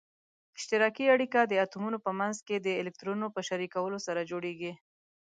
[0.57, 4.73] اشتراکي اړیکه د اتومونو په منځ کې د الکترونونو په شریکولو سره جوړیږي.